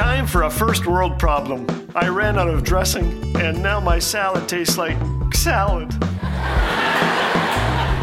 [0.00, 1.66] Time for a first world problem.
[1.94, 4.96] I ran out of dressing, and now my salad tastes like
[5.34, 5.92] salad.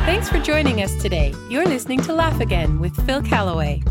[0.05, 1.33] Thanks for joining us today.
[1.49, 3.81] You're listening to Laugh Again with Phil Callaway.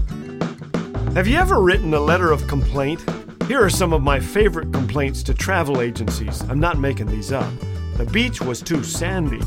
[1.14, 3.04] Have you ever written a letter of complaint?
[3.48, 6.42] Here are some of my favorite complaints to travel agencies.
[6.42, 7.52] I'm not making these up.
[7.96, 9.40] The beach was too sandy.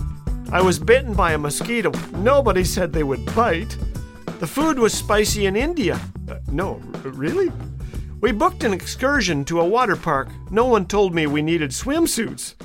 [0.52, 1.94] I was bitten by a mosquito.
[2.18, 3.78] Nobody said they would bite.
[4.40, 5.98] The food was spicy in India.
[6.28, 6.74] Uh, no,
[7.06, 7.54] really?
[8.22, 10.28] We booked an excursion to a water park.
[10.52, 12.56] No one told me we needed swimsuits.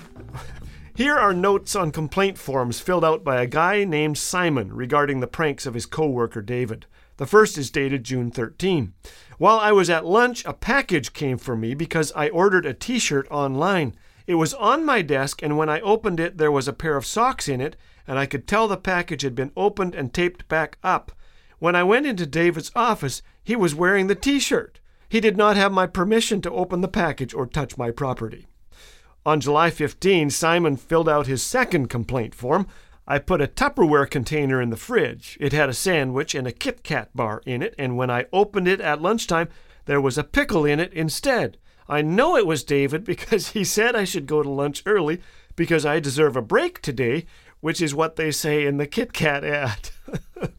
[0.96, 5.28] Here are notes on complaint forms filled out by a guy named Simon regarding the
[5.28, 6.86] pranks of his coworker David.
[7.18, 8.94] The first is dated June 13.
[9.38, 12.98] While I was at lunch, a package came for me because I ordered a t
[12.98, 13.94] shirt online.
[14.26, 17.06] It was on my desk, and when I opened it, there was a pair of
[17.06, 17.76] socks in it,
[18.08, 21.12] and I could tell the package had been opened and taped back up.
[21.60, 24.80] When I went into David's office, he was wearing the t shirt.
[25.08, 28.46] He did not have my permission to open the package or touch my property.
[29.26, 32.66] On July 15, Simon filled out his second complaint form.
[33.06, 35.38] I put a Tupperware container in the fridge.
[35.40, 38.68] It had a sandwich and a Kit Kat bar in it, and when I opened
[38.68, 39.48] it at lunchtime,
[39.86, 41.58] there was a pickle in it instead.
[41.88, 45.20] I know it was David because he said I should go to lunch early
[45.56, 47.26] because I deserve a break today,
[47.60, 49.90] which is what they say in the Kit Kat ad.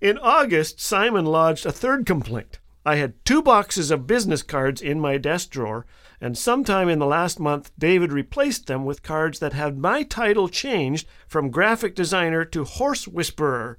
[0.00, 2.58] in August, Simon lodged a third complaint.
[2.88, 5.84] I had two boxes of business cards in my desk drawer,
[6.22, 10.48] and sometime in the last month, David replaced them with cards that had my title
[10.48, 13.76] changed from graphic designer to horse whisperer.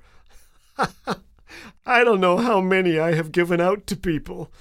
[1.87, 4.51] I don't know how many I have given out to people.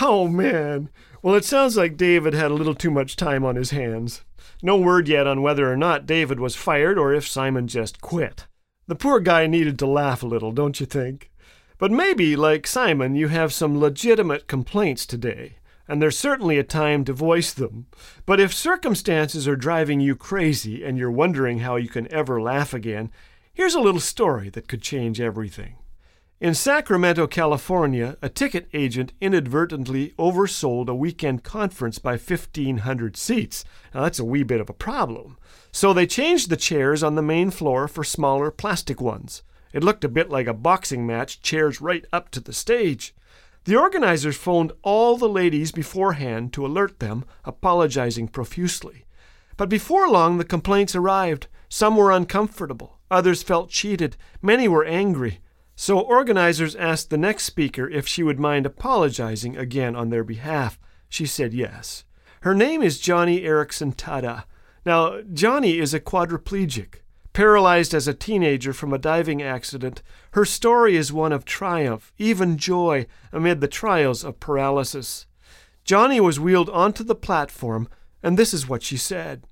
[0.00, 0.88] Oh man.
[1.20, 4.22] Well, it sounds like David had a little too much time on his hands.
[4.62, 8.46] No word yet on whether or not David was fired or if Simon just quit.
[8.86, 11.30] The poor guy needed to laugh a little, don't you think?
[11.78, 17.04] But maybe, like Simon, you have some legitimate complaints today, and there's certainly a time
[17.04, 17.86] to voice them.
[18.26, 22.74] But if circumstances are driving you crazy and you're wondering how you can ever laugh
[22.74, 23.12] again,
[23.54, 25.76] here's a little story that could change everything.
[26.40, 33.64] In Sacramento, California, a ticket agent inadvertently oversold a weekend conference by 1,500 seats.
[33.94, 35.36] Now, that's a wee bit of a problem.
[35.72, 39.42] So they changed the chairs on the main floor for smaller plastic ones.
[39.72, 43.14] It looked a bit like a boxing match, chairs right up to the stage.
[43.64, 49.04] The organizers phoned all the ladies beforehand to alert them, apologizing profusely.
[49.56, 51.48] But before long, the complaints arrived.
[51.68, 55.40] Some were uncomfortable, others felt cheated, many were angry.
[55.76, 60.78] So organizers asked the next speaker if she would mind apologizing again on their behalf.
[61.08, 62.04] She said yes.
[62.40, 64.44] Her name is Joni Eareckson Tada.
[64.86, 67.02] Now, Johnny is a quadriplegic.
[67.38, 72.58] Paralyzed as a teenager from a diving accident, her story is one of triumph, even
[72.58, 75.24] joy, amid the trials of paralysis.
[75.84, 77.88] Joni was wheeled onto the platform,
[78.24, 79.44] and this is what she said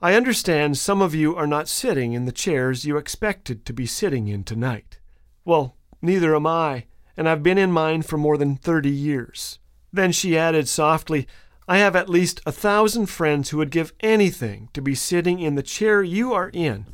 [0.00, 3.84] I understand some of you are not sitting in the chairs you expected to be
[3.84, 4.98] sitting in tonight.
[5.44, 9.58] Well, neither am I, and I've been in mine for more than thirty years.
[9.92, 11.28] Then she added softly,
[11.68, 15.56] I have at least a thousand friends who would give anything to be sitting in
[15.56, 16.86] the chair you are in,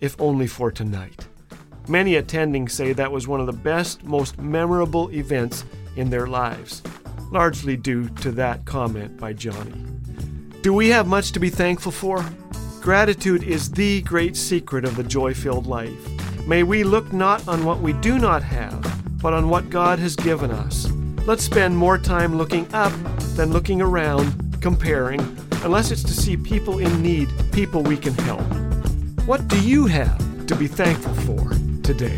[0.00, 1.26] if only for tonight.
[1.88, 5.64] Many attending say that was one of the best, most memorable events
[5.96, 6.82] in their lives,
[7.30, 10.62] largely due to that comment by Joni.
[10.62, 12.24] Do we have much to be thankful for?
[12.80, 16.46] Gratitude is the great secret of the joy filled life.
[16.46, 18.82] May we look not on what we do not have,
[19.22, 20.88] but on what God has given us.
[21.24, 22.92] Let's spend more time looking up
[23.36, 25.20] than looking around, comparing,
[25.64, 28.65] unless it's to see people in need, people we can help.
[29.26, 31.50] What do you have to be thankful for
[31.82, 32.16] today?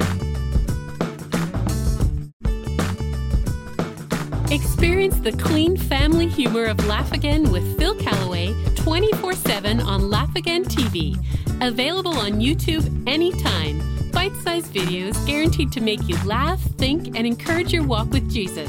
[4.55, 10.37] Experience the clean family humor of Laugh Again with Phil Callaway 24 7 on Laugh
[10.37, 11.17] Again TV.
[11.63, 13.81] Available on YouTube anytime.
[14.13, 18.69] Bite sized videos guaranteed to make you laugh, think, and encourage your walk with Jesus.